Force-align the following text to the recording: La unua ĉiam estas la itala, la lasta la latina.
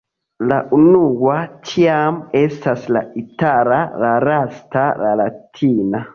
La 0.51 0.55
unua 0.77 1.35
ĉiam 1.71 2.17
estas 2.41 2.89
la 2.97 3.05
itala, 3.25 3.79
la 4.07 4.11
lasta 4.31 4.89
la 5.05 5.15
latina. 5.23 6.05